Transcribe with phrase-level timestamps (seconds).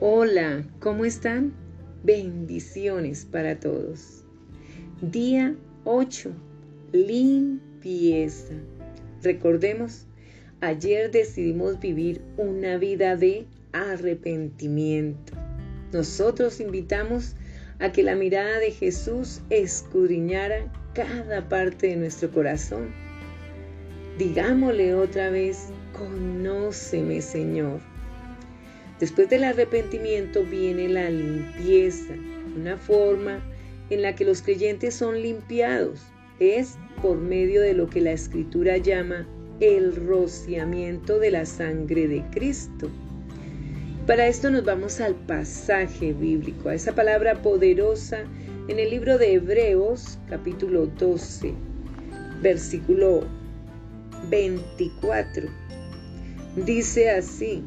[0.00, 1.52] Hola, ¿cómo están?
[2.04, 4.22] Bendiciones para todos.
[5.02, 6.30] Día 8.
[6.92, 8.54] Limpieza.
[9.24, 10.06] Recordemos,
[10.60, 15.32] ayer decidimos vivir una vida de arrepentimiento.
[15.92, 17.34] Nosotros invitamos
[17.80, 22.94] a que la mirada de Jesús escudriñara cada parte de nuestro corazón.
[24.16, 27.80] Digámosle otra vez, conóceme Señor
[29.00, 32.14] Después del arrepentimiento viene la limpieza,
[32.56, 33.40] una forma
[33.90, 36.00] en la que los creyentes son limpiados.
[36.40, 39.26] Es por medio de lo que la escritura llama
[39.60, 42.90] el rociamiento de la sangre de Cristo.
[44.06, 48.24] Para esto nos vamos al pasaje bíblico, a esa palabra poderosa
[48.68, 51.52] en el libro de Hebreos capítulo 12,
[52.42, 53.26] versículo
[54.30, 55.48] 24.
[56.56, 57.62] Dice así,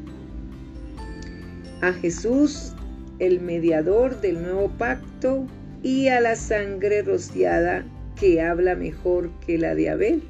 [1.82, 2.72] a Jesús,
[3.18, 5.46] el mediador del nuevo pacto,
[5.82, 7.84] y a la sangre rociada
[8.18, 10.22] que habla mejor que la de Abel.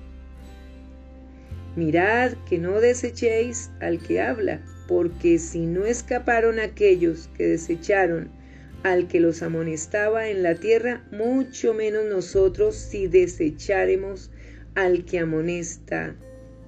[1.76, 8.30] Mirad que no desechéis al que habla, porque si no escaparon aquellos que desecharon
[8.82, 14.30] al que los amonestaba en la tierra, mucho menos nosotros si desecharemos
[14.74, 16.16] al que amonesta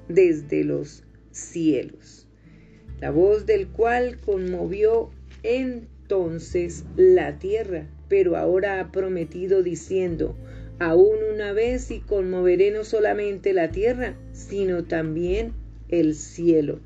[0.08, 2.23] desde los cielos
[3.04, 5.10] la voz del cual conmovió
[5.42, 10.34] entonces la tierra, pero ahora ha prometido diciendo,
[10.78, 15.52] aún una vez y conmoveré no solamente la tierra, sino también
[15.90, 16.80] el cielo.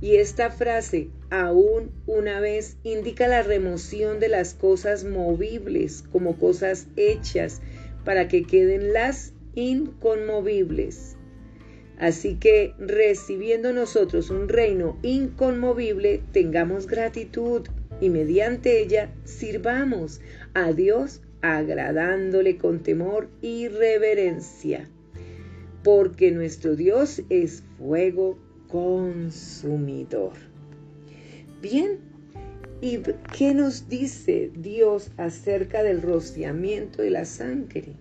[0.00, 6.86] Y esta frase, aún una vez, indica la remoción de las cosas movibles como cosas
[6.96, 7.60] hechas
[8.06, 11.18] para que queden las inconmovibles.
[12.00, 17.68] Así que recibiendo nosotros un reino inconmovible, tengamos gratitud
[18.00, 20.22] y mediante ella sirvamos
[20.54, 24.88] a Dios agradándole con temor y reverencia.
[25.84, 30.32] Porque nuestro Dios es fuego consumidor.
[31.60, 31.98] Bien,
[32.80, 33.00] ¿y
[33.36, 37.92] qué nos dice Dios acerca del rociamiento de la sangre?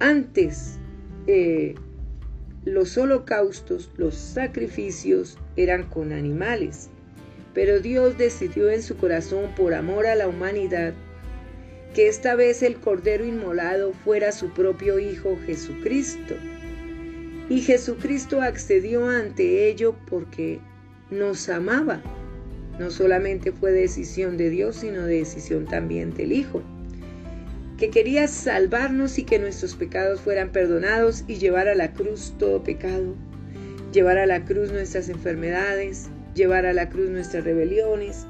[0.00, 0.78] Antes,
[1.26, 1.76] eh,
[2.64, 6.88] los holocaustos, los sacrificios eran con animales,
[7.52, 10.94] pero Dios decidió en su corazón por amor a la humanidad
[11.94, 16.34] que esta vez el Cordero Inmolado fuera su propio Hijo Jesucristo.
[17.48, 20.58] Y Jesucristo accedió ante ello porque
[21.10, 22.02] nos amaba.
[22.80, 26.62] No solamente fue decisión de Dios, sino decisión también del Hijo
[27.78, 32.62] que quería salvarnos y que nuestros pecados fueran perdonados y llevar a la cruz todo
[32.62, 33.14] pecado,
[33.92, 38.26] llevar a la cruz nuestras enfermedades, llevar a la cruz nuestras rebeliones.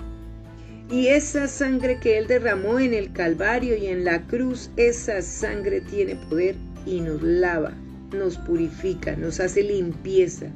[0.91, 5.81] Y esa sangre que Él derramó en el Calvario y en la cruz, esa sangre
[5.81, 6.57] tiene poder
[6.87, 7.73] y nos lava,
[8.13, 10.47] nos purifica, nos hace limpieza,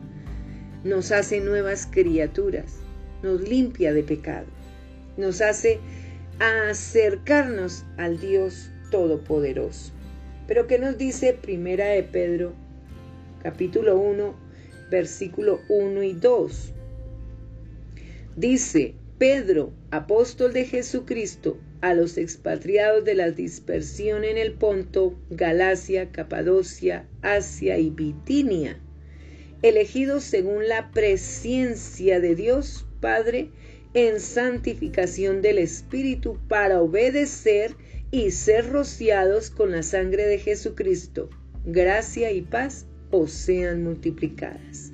[0.85, 2.77] nos hace nuevas criaturas,
[3.23, 4.47] nos limpia de pecado,
[5.17, 5.81] nos hace
[6.39, 9.93] acercarnos al Dios Todopoderoso.
[10.47, 12.55] Pero ¿qué nos dice Primera de Pedro,
[13.43, 14.35] capítulo 1,
[14.91, 16.73] versículo 1 y 2?
[18.37, 26.11] Dice, Pedro, apóstol de Jesucristo, a los expatriados de la dispersión en el Ponto, Galacia,
[26.11, 28.79] Capadocia, Asia y Bitinia,
[29.63, 33.51] elegidos según la presencia de Dios Padre
[33.95, 37.75] en santificación del Espíritu para obedecer
[38.11, 41.29] y ser rociados con la sangre de Jesucristo.
[41.65, 44.93] Gracia y paz os sean multiplicadas.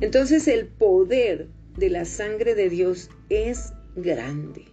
[0.00, 4.66] Entonces el poder de la sangre de Dios es grande.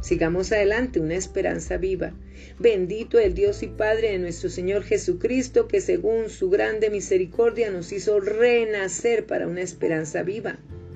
[0.00, 2.12] Sigamos adelante, una esperanza viva.
[2.58, 7.90] Bendito el Dios y Padre de nuestro Señor Jesucristo, que según su grande misericordia nos
[7.90, 10.58] hizo renacer para una esperanza viva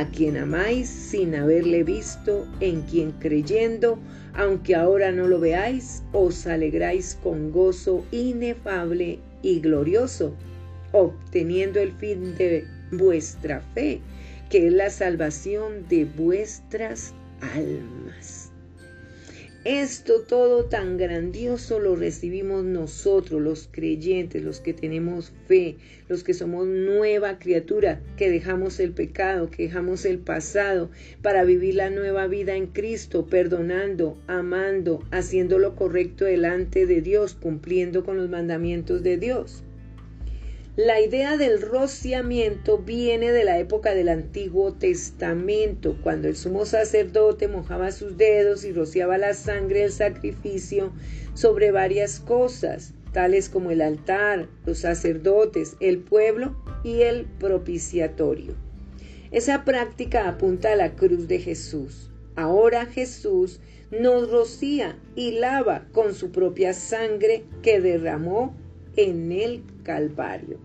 [0.00, 3.96] a quien amáis sin haberle visto, en quien creyendo,
[4.34, 10.34] aunque ahora no lo veáis, os alegráis con gozo inefable y glorioso,
[10.90, 14.00] obteniendo el fin de vuestra fe,
[14.50, 18.43] que es la salvación de vuestras almas.
[19.64, 25.76] Esto todo tan grandioso lo recibimos nosotros, los creyentes, los que tenemos fe,
[26.06, 30.90] los que somos nueva criatura, que dejamos el pecado, que dejamos el pasado
[31.22, 37.32] para vivir la nueva vida en Cristo, perdonando, amando, haciendo lo correcto delante de Dios,
[37.32, 39.64] cumpliendo con los mandamientos de Dios.
[40.76, 47.46] La idea del rociamiento viene de la época del Antiguo Testamento, cuando el sumo sacerdote
[47.46, 50.92] mojaba sus dedos y rociaba la sangre del sacrificio
[51.34, 58.56] sobre varias cosas, tales como el altar, los sacerdotes, el pueblo y el propiciatorio.
[59.30, 62.10] Esa práctica apunta a la cruz de Jesús.
[62.34, 63.60] Ahora Jesús
[63.92, 68.56] nos rocía y lava con su propia sangre que derramó
[68.96, 70.58] en el Calvario.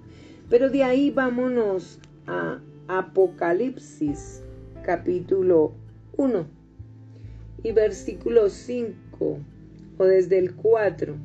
[0.49, 4.41] Pero de ahí vámonos a Apocalipsis
[4.83, 5.73] capítulo
[6.17, 6.47] 1
[7.63, 9.39] y versículo 5
[9.99, 11.15] o desde el 4.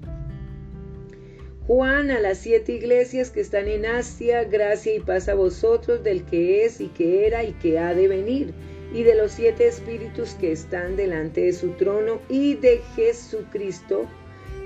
[1.67, 6.25] Juan a las siete iglesias que están en Asia, gracia y paz a vosotros del
[6.27, 8.53] que es y que era y que ha de venir,
[8.93, 14.05] y de los siete espíritus que están delante de su trono, y de Jesucristo,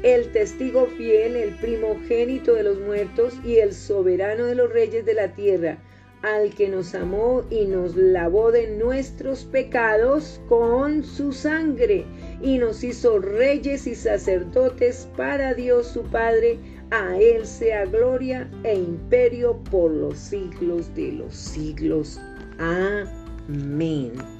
[0.02, 5.14] el testigo fiel, el primogénito de los muertos y el soberano de los reyes de
[5.14, 5.78] la tierra,
[6.22, 12.04] al que nos amó y nos lavó de nuestros pecados con su sangre
[12.42, 16.58] y nos hizo reyes y sacerdotes para Dios su Padre.
[16.90, 22.18] A Él sea gloria e imperio por los siglos de los siglos.
[22.58, 24.38] Amén.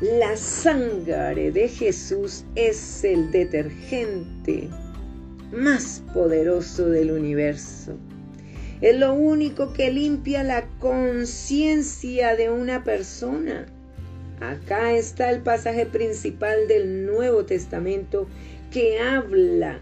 [0.00, 4.68] La sangre de Jesús es el detergente
[5.52, 7.96] más poderoso del universo.
[8.80, 13.66] Es lo único que limpia la conciencia de una persona.
[14.40, 18.26] Acá está el pasaje principal del Nuevo Testamento
[18.72, 19.78] que habla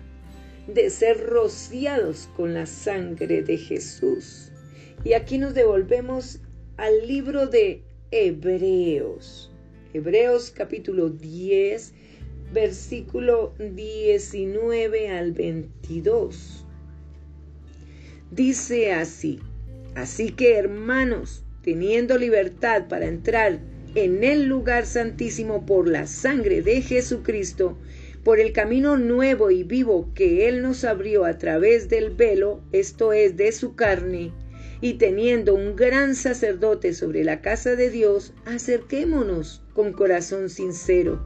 [0.66, 4.52] de ser rociados con la sangre de Jesús.
[5.04, 6.38] Y aquí nos devolvemos
[6.76, 9.51] al libro de Hebreos.
[9.94, 11.92] Hebreos capítulo 10,
[12.54, 16.64] versículo 19 al 22.
[18.30, 19.40] Dice así,
[19.94, 23.60] así que hermanos, teniendo libertad para entrar
[23.94, 27.76] en el lugar santísimo por la sangre de Jesucristo,
[28.24, 33.12] por el camino nuevo y vivo que Él nos abrió a través del velo, esto
[33.12, 34.32] es, de su carne,
[34.82, 41.24] y teniendo un gran sacerdote sobre la casa de Dios, acerquémonos con corazón sincero,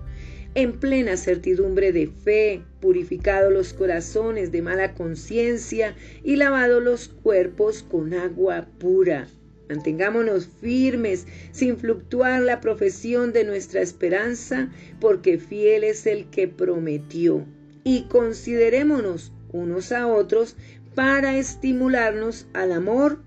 [0.55, 7.83] en plena certidumbre de fe, purificado los corazones de mala conciencia y lavado los cuerpos
[7.83, 9.27] con agua pura.
[9.71, 14.71] Mantengámonos firmes, sin fluctuar la profesión de nuestra esperanza,
[15.01, 17.47] porque fiel es el que prometió.
[17.85, 20.57] Y considerémonos unos a otros
[20.95, 23.26] para estimularnos al amor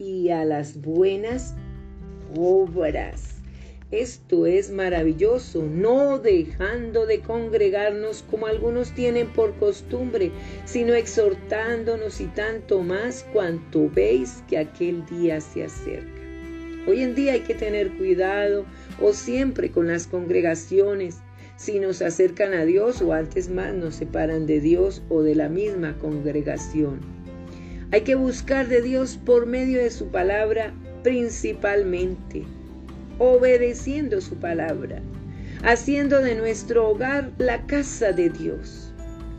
[0.00, 1.54] y a las buenas
[2.36, 3.36] obras.
[3.90, 10.30] Esto es maravilloso, no dejando de congregarnos como algunos tienen por costumbre,
[10.64, 16.20] sino exhortándonos y tanto más cuanto veis que aquel día se acerca.
[16.86, 18.64] Hoy en día hay que tener cuidado
[19.00, 21.18] o siempre con las congregaciones,
[21.56, 25.48] si nos acercan a Dios o antes más nos separan de Dios o de la
[25.48, 27.19] misma congregación.
[27.92, 32.44] Hay que buscar de Dios por medio de su palabra principalmente,
[33.18, 35.02] obedeciendo su palabra,
[35.64, 38.92] haciendo de nuestro hogar la casa de Dios.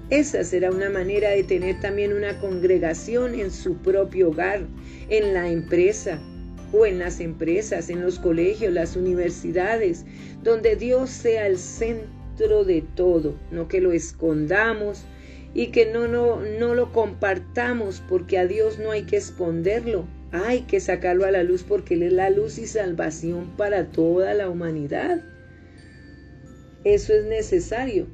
[0.09, 4.67] Esa será una manera de tener también una congregación en su propio hogar,
[5.07, 6.19] en la empresa
[6.73, 10.03] o en las empresas, en los colegios, las universidades,
[10.43, 15.05] donde Dios sea el centro de todo, no que lo escondamos,
[15.53, 20.61] y que no, no, no lo compartamos porque a Dios no hay que esconderlo, hay
[20.61, 24.49] que sacarlo a la luz porque Él es la luz y salvación para toda la
[24.49, 25.21] humanidad.
[26.83, 28.07] Eso es necesario.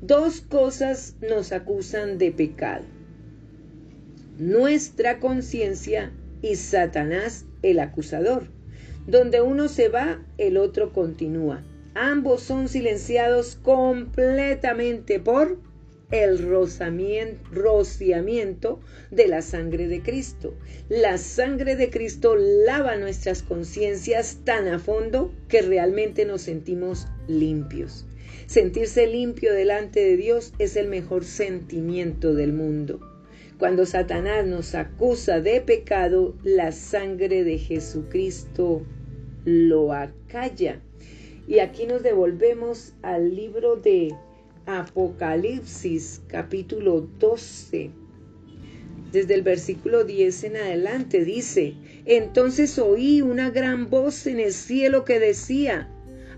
[0.00, 2.84] Dos cosas nos acusan de pecado.
[4.38, 8.44] Nuestra conciencia y Satanás el acusador.
[9.06, 11.64] Donde uno se va, el otro continúa.
[11.94, 15.58] Ambos son silenciados completamente por
[16.10, 16.38] el
[17.52, 20.54] rociamiento de la sangre de Cristo.
[20.88, 28.06] La sangre de Cristo lava nuestras conciencias tan a fondo que realmente nos sentimos limpios.
[28.46, 33.00] Sentirse limpio delante de Dios es el mejor sentimiento del mundo.
[33.58, 38.86] Cuando Satanás nos acusa de pecado, la sangre de Jesucristo
[39.44, 40.80] lo acalla.
[41.46, 44.14] Y aquí nos devolvemos al libro de
[44.68, 47.90] Apocalipsis capítulo 12.
[49.10, 55.06] Desde el versículo 10 en adelante dice, entonces oí una gran voz en el cielo
[55.06, 55.88] que decía,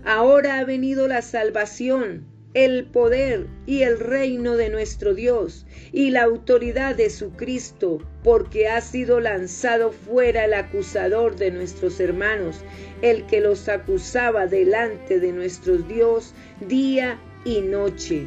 [0.05, 2.23] ahora ha venido la salvación,
[2.53, 8.69] el poder y el reino de nuestro Dios y la autoridad de su Cristo, porque
[8.69, 12.63] ha sido lanzado fuera el acusador de nuestros hermanos,
[13.01, 16.33] el que los acusaba delante de nuestro Dios
[16.65, 18.25] día y noche.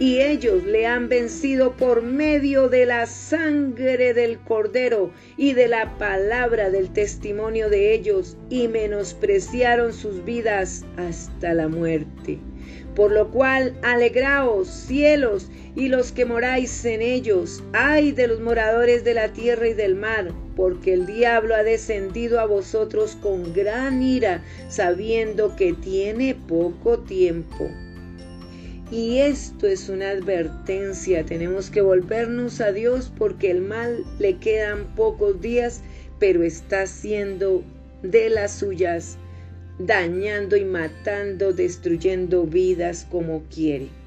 [0.00, 5.98] Y ellos le han vencido por medio de la sangre del cordero y de la
[5.98, 12.38] palabra del testimonio de ellos, y menospreciaron sus vidas hasta la muerte.
[12.94, 19.04] Por lo cual, alegraos, cielos, y los que moráis en ellos, ay de los moradores
[19.04, 24.02] de la tierra y del mar, porque el diablo ha descendido a vosotros con gran
[24.02, 27.68] ira, sabiendo que tiene poco tiempo.
[28.90, 34.94] Y esto es una advertencia, tenemos que volvernos a Dios porque el mal le quedan
[34.94, 35.82] pocos días,
[36.18, 37.62] pero está haciendo
[38.02, 39.18] de las suyas,
[39.78, 43.97] dañando y matando, destruyendo vidas como quiere.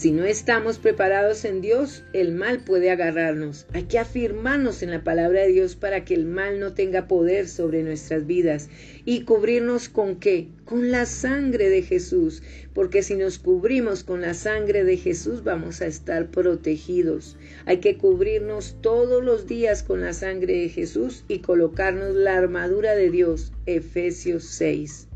[0.00, 3.66] Si no estamos preparados en Dios, el mal puede agarrarnos.
[3.74, 7.46] Hay que afirmarnos en la palabra de Dios para que el mal no tenga poder
[7.46, 8.70] sobre nuestras vidas.
[9.04, 10.48] ¿Y cubrirnos con qué?
[10.64, 12.42] Con la sangre de Jesús.
[12.72, 17.36] Porque si nos cubrimos con la sangre de Jesús vamos a estar protegidos.
[17.66, 22.94] Hay que cubrirnos todos los días con la sangre de Jesús y colocarnos la armadura
[22.94, 23.52] de Dios.
[23.66, 25.08] Efesios 6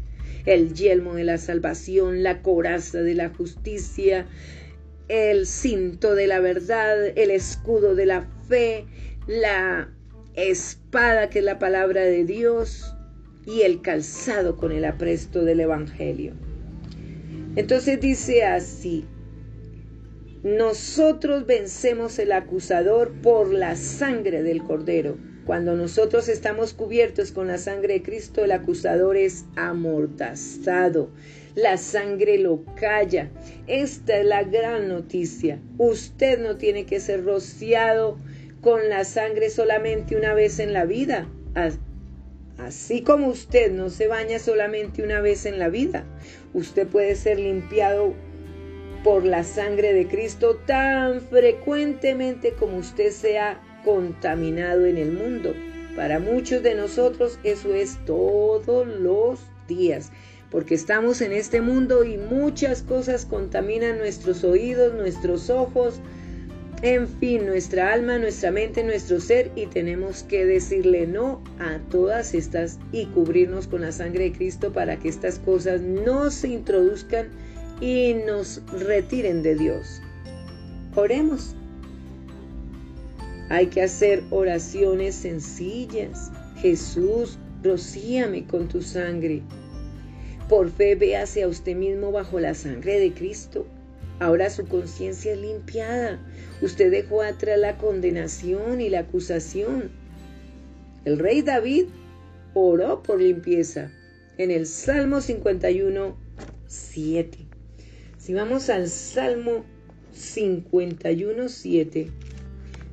[0.46, 4.26] el yelmo de la salvación, la coraza de la justicia,
[5.08, 8.86] el cinto de la verdad, el escudo de la fe,
[9.26, 9.90] la
[10.34, 12.94] espada que es la palabra de Dios
[13.46, 16.32] y el calzado con el apresto del Evangelio.
[17.56, 19.04] Entonces dice así,
[20.42, 25.16] nosotros vencemos el acusador por la sangre del cordero.
[25.46, 31.10] Cuando nosotros estamos cubiertos con la sangre de Cristo, el acusador es amordazado
[31.54, 33.30] la sangre lo calla.
[33.66, 35.60] Esta es la gran noticia.
[35.78, 38.18] Usted no tiene que ser rociado
[38.60, 41.28] con la sangre solamente una vez en la vida.
[42.58, 46.04] Así como usted no se baña solamente una vez en la vida,
[46.52, 48.14] usted puede ser limpiado
[49.02, 55.54] por la sangre de Cristo tan frecuentemente como usted sea contaminado en el mundo.
[55.94, 60.10] Para muchos de nosotros eso es todos los días
[60.54, 65.98] porque estamos en este mundo y muchas cosas contaminan nuestros oídos, nuestros ojos,
[66.80, 72.34] en fin, nuestra alma, nuestra mente, nuestro ser y tenemos que decirle no a todas
[72.34, 77.30] estas y cubrirnos con la sangre de Cristo para que estas cosas no se introduzcan
[77.80, 80.00] y nos retiren de Dios.
[80.94, 81.56] Oremos.
[83.48, 86.30] Hay que hacer oraciones sencillas.
[86.58, 89.42] Jesús, rocíame con tu sangre.
[90.48, 93.66] Por fe ve hacia usted mismo bajo la sangre de Cristo.
[94.20, 96.20] Ahora su conciencia es limpiada.
[96.60, 99.90] Usted dejó atrás la condenación y la acusación.
[101.04, 101.86] El rey David
[102.54, 103.90] oró por limpieza
[104.38, 106.16] en el Salmo 51,
[106.66, 107.38] 7.
[108.18, 109.64] Si vamos al Salmo
[110.12, 112.10] 51, 7,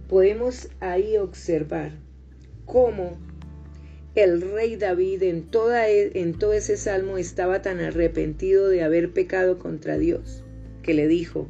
[0.10, 1.92] podemos ahí observar
[2.66, 3.18] cómo
[4.14, 9.58] el rey David en, toda, e, todo ese salmo estaba tan arrepentido de haber pecado
[9.58, 10.44] contra Dios,
[10.84, 11.48] que le dijo,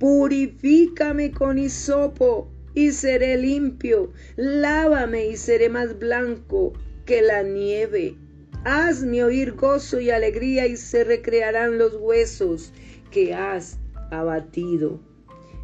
[0.00, 6.72] Purifícame con hisopo y seré limpio, lávame y seré más blanco
[7.04, 8.16] que la nieve.
[8.64, 12.72] Hazme oír gozo y alegría y se recrearán los huesos
[13.12, 13.78] que has
[14.10, 14.98] abatido.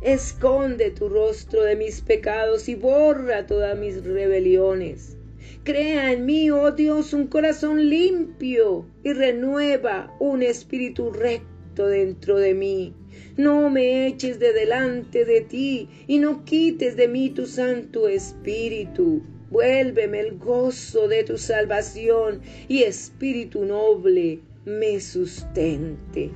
[0.02, 5.17] Esconde tu rostro de mis pecados y borra todas mis rebeliones
[5.64, 12.52] Crea en mí, oh Dios, un corazón limpio y renueva un espíritu recto dentro de
[12.52, 12.97] mí.
[13.37, 19.23] No me eches de delante de ti y no quites de mí tu Santo Espíritu.
[19.50, 26.33] Vuélveme el gozo de tu salvación y espíritu noble me sustente.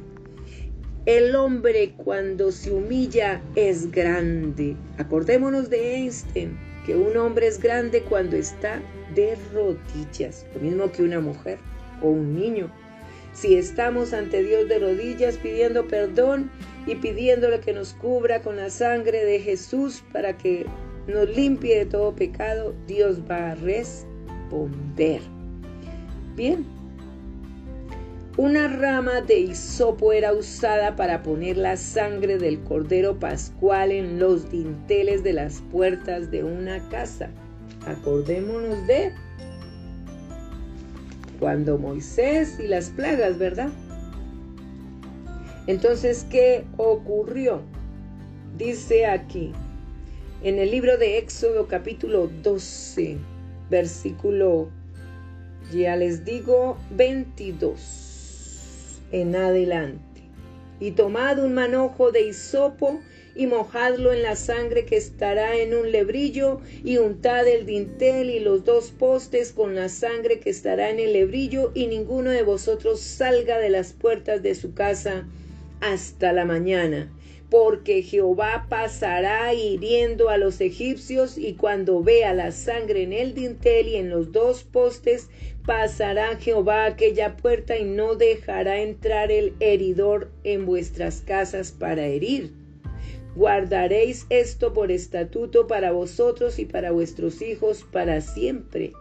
[1.04, 4.76] El hombre cuando se humilla es grande.
[4.98, 6.56] Acordémonos de Einstein,
[6.86, 8.80] que un hombre es grande cuando está
[9.14, 11.58] de rodillas, lo mismo que una mujer
[12.00, 12.70] o un niño.
[13.32, 16.48] Si estamos ante Dios de rodillas pidiendo perdón
[16.86, 20.64] y pidiéndole que nos cubra con la sangre de Jesús para que
[21.08, 25.20] nos limpie de todo pecado, Dios va a responder.
[26.36, 26.64] Bien,
[28.38, 34.50] una rama de hisopo era usada para poner la sangre del cordero pascual en los
[34.50, 37.30] dinteles de las puertas de una casa.
[37.86, 39.12] Acordémonos de
[41.40, 43.70] cuando Moisés y las plagas, ¿verdad?
[45.66, 47.62] Entonces, ¿qué ocurrió?
[48.58, 49.52] Dice aquí,
[50.42, 53.16] en el libro de Éxodo capítulo 12,
[53.70, 54.68] versículo,
[55.72, 58.05] ya les digo, 22
[59.20, 60.22] en adelante.
[60.78, 63.00] Y tomad un manojo de hisopo
[63.34, 68.40] y mojadlo en la sangre que estará en un lebrillo y untad el dintel y
[68.40, 73.00] los dos postes con la sangre que estará en el lebrillo y ninguno de vosotros
[73.00, 75.26] salga de las puertas de su casa
[75.80, 77.10] hasta la mañana
[77.50, 83.88] porque Jehová pasará hiriendo a los egipcios y cuando vea la sangre en el dintel
[83.88, 85.28] y en los dos postes,
[85.64, 92.52] pasará Jehová aquella puerta y no dejará entrar el heridor en vuestras casas para herir.
[93.36, 98.92] Guardaréis esto por estatuto para vosotros y para vuestros hijos para siempre.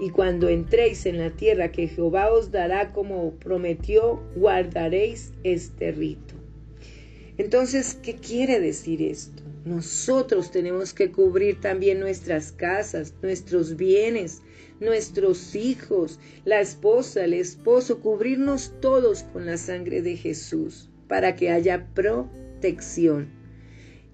[0.00, 6.39] Y cuando entréis en la tierra que Jehová os dará como prometió, guardaréis este rito.
[7.40, 9.42] Entonces, ¿qué quiere decir esto?
[9.64, 14.42] Nosotros tenemos que cubrir también nuestras casas, nuestros bienes,
[14.78, 21.50] nuestros hijos, la esposa, el esposo, cubrirnos todos con la sangre de Jesús para que
[21.50, 23.30] haya protección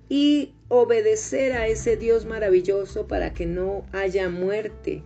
[0.08, 5.02] y obedecer a ese Dios maravilloso para que no haya muerte,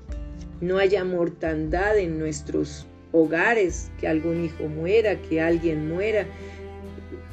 [0.61, 6.27] no haya mortandad en nuestros hogares, que algún hijo muera, que alguien muera,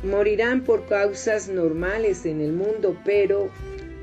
[0.03, 3.49] morirán por causas normales en el mundo, pero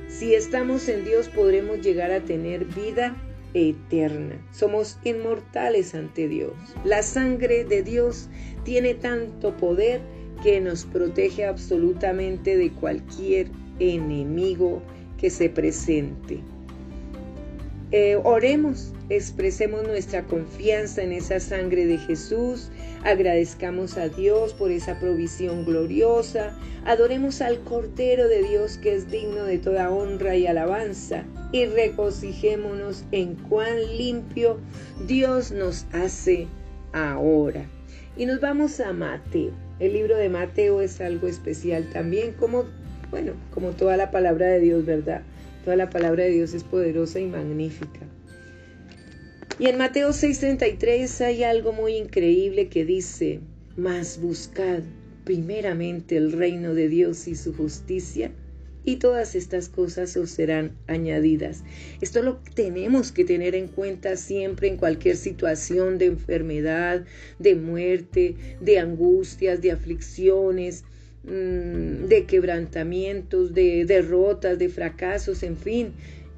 [0.09, 3.17] si estamos en Dios podremos llegar a tener vida
[3.55, 4.37] eterna.
[4.53, 6.53] Somos inmortales ante Dios.
[6.85, 8.29] La sangre de Dios
[8.65, 10.01] tiene tanto poder
[10.43, 14.83] que nos protege absolutamente de cualquier enemigo
[15.19, 16.41] que se presente.
[17.93, 22.71] Eh, oremos, expresemos nuestra confianza en esa sangre de Jesús,
[23.05, 29.45] agradezcamos a Dios por esa provisión gloriosa, adoremos al Cordero de Dios que es digno
[29.45, 34.59] de toda honra y alabanza y regocijémonos en cuán limpio
[35.07, 36.49] Dios nos hace
[36.93, 37.67] ahora.
[38.17, 39.53] Y nos vamos a Mateo.
[39.81, 42.65] El libro de Mateo es algo especial también, como,
[43.11, 45.23] bueno, como toda la palabra de Dios, ¿verdad?
[45.65, 48.01] Toda la palabra de Dios es poderosa y magnífica.
[49.59, 53.41] Y en Mateo 6:33 hay algo muy increíble que dice,
[53.77, 54.83] mas buscad
[55.25, 58.33] primeramente el reino de Dios y su justicia,
[58.85, 61.63] y todas estas cosas os serán añadidas.
[62.01, 67.05] Esto lo tenemos que tener en cuenta siempre en cualquier situación de enfermedad,
[67.39, 70.85] de muerte, de angustias, de aflicciones,
[71.27, 75.95] Mm, de quebrantamientos, de derrotas, de fracasos, en fin,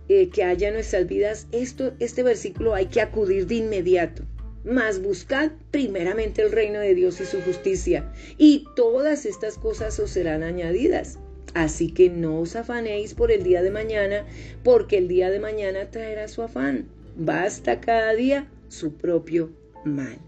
[0.09, 4.23] eh, que haya en nuestras vidas, esto, este versículo hay que acudir de inmediato.
[4.65, 10.11] Mas buscad primeramente el reino de Dios y su justicia, y todas estas cosas os
[10.11, 11.19] serán añadidas.
[11.55, 14.27] Así que no os afanéis por el día de mañana,
[14.63, 16.87] porque el día de mañana traerá su afán.
[17.17, 19.51] Basta cada día su propio
[19.85, 20.19] mal.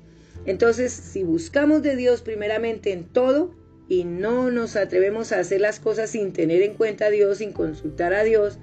[0.47, 3.55] Entonces, si buscamos de Dios primeramente en todo,
[3.89, 7.53] y no nos atrevemos a hacer las cosas sin tener en cuenta a Dios, sin
[7.53, 8.59] consultar a Dios,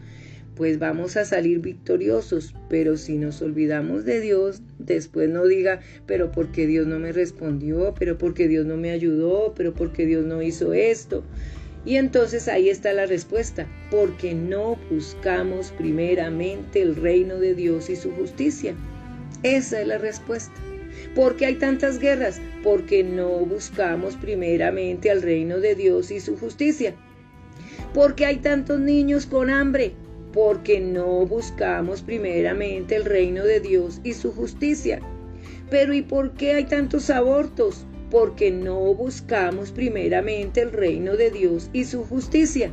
[0.55, 2.53] pues vamos a salir victoriosos.
[2.69, 7.93] Pero si nos olvidamos de Dios, después no diga, pero porque Dios no me respondió,
[7.97, 11.23] pero porque Dios no me ayudó, pero porque Dios no hizo esto.
[11.85, 17.95] Y entonces ahí está la respuesta, porque no buscamos primeramente el reino de Dios y
[17.95, 18.73] su justicia.
[19.43, 20.55] Esa es la respuesta.
[21.13, 22.41] ¿Por qué hay tantas guerras?
[22.63, 26.95] Porque no buscamos primeramente al reino de Dios y su justicia.
[27.93, 29.93] ¿Por qué hay tantos niños con hambre?
[30.35, 34.99] Porque no buscamos primeramente el reino de Dios y su justicia.
[35.69, 37.85] Pero ¿y por qué hay tantos abortos?
[38.11, 42.71] Porque no buscamos primeramente el reino de Dios y su justicia.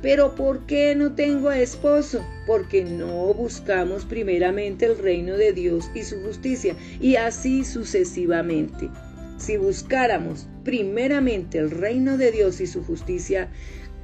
[0.00, 2.24] Pero ¿por qué no tengo esposo?
[2.46, 8.88] Porque no buscamos primeramente el reino de Dios y su justicia, y así sucesivamente.
[9.36, 13.50] Si buscáramos primeramente el reino de Dios y su justicia,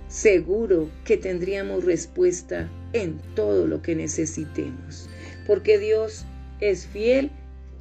[0.09, 5.09] seguro que tendríamos respuesta en todo lo que necesitemos,
[5.47, 6.25] porque Dios
[6.61, 7.31] es fiel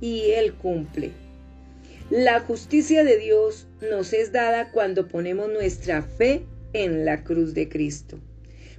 [0.02, 1.12] y Él cumple.
[2.10, 7.70] La justicia de Dios nos es dada cuando ponemos nuestra fe en la cruz de
[7.70, 8.20] Cristo.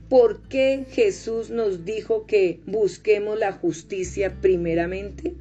[0.09, 5.35] ¿Por qué Jesús nos dijo que busquemos la justicia primeramente?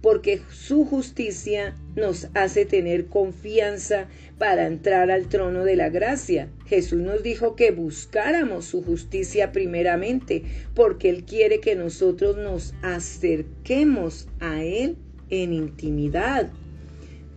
[0.00, 6.48] Porque su justicia nos hace tener confianza para entrar al trono de la gracia.
[6.66, 14.28] Jesús nos dijo que buscáramos su justicia primeramente, porque Él quiere que nosotros nos acerquemos
[14.40, 14.96] a Él
[15.30, 16.50] en intimidad.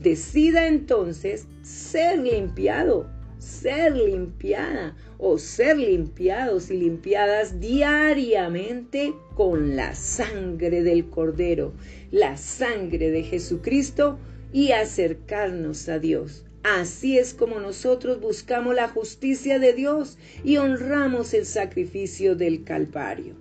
[0.01, 3.09] Decida entonces ser limpiado,
[3.39, 11.73] ser limpiada o ser limpiados y limpiadas diariamente con la sangre del Cordero,
[12.11, 14.19] la sangre de Jesucristo
[14.53, 16.45] y acercarnos a Dios.
[16.63, 23.35] Así es como nosotros buscamos la justicia de Dios y honramos el sacrificio del Calvario.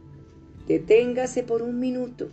[0.68, 2.30] Deténgase por un minuto.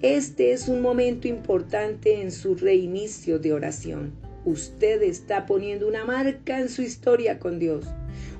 [0.00, 4.21] Este es un momento importante en su reinicio de oración.
[4.44, 7.86] Usted está poniendo una marca en su historia con Dios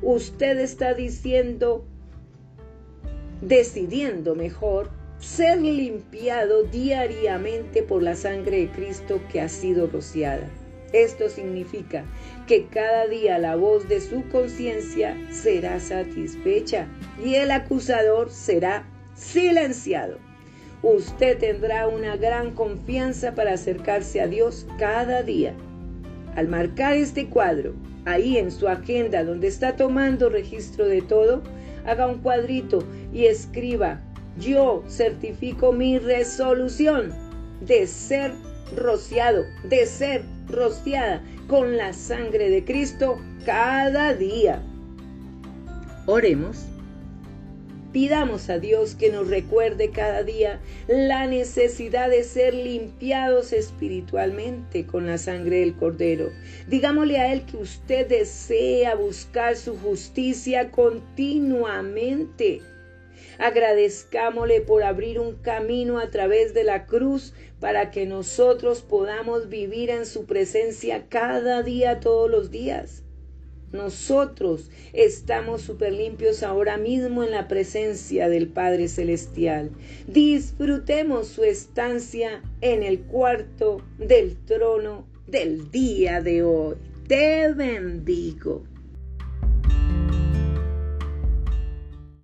[0.02, 1.84] usted está diciendo,
[3.40, 10.50] decidiendo mejor, ser limpiado diariamente por la sangre de Cristo que ha sido rociada.
[10.92, 12.04] Esto significa
[12.46, 16.86] que cada día la voz de su conciencia será satisfecha
[17.24, 18.84] y el acusador será
[19.14, 20.18] silenciado.
[20.82, 25.54] Usted tendrá una gran confianza para acercarse a Dios cada día.
[26.34, 31.42] Al marcar este cuadro, ahí en su agenda donde está tomando registro de todo,
[31.86, 34.00] haga un cuadrito y escriba,
[34.38, 37.12] yo certifico mi resolución
[37.60, 38.32] de ser
[38.76, 44.62] rociado, de ser rociada con la sangre de Cristo cada día.
[46.06, 46.71] Oremos.
[47.92, 55.06] Pidamos a Dios que nos recuerde cada día la necesidad de ser limpiados espiritualmente con
[55.06, 56.30] la sangre del Cordero.
[56.68, 62.62] Digámosle a Él que usted desea buscar su justicia continuamente.
[63.38, 69.90] Agradezcámosle por abrir un camino a través de la cruz para que nosotros podamos vivir
[69.90, 73.01] en su presencia cada día, todos los días.
[73.72, 79.70] Nosotros estamos súper limpios ahora mismo en la presencia del Padre Celestial.
[80.06, 86.76] Disfrutemos su estancia en el cuarto del trono del día de hoy.
[87.08, 88.62] Te bendigo.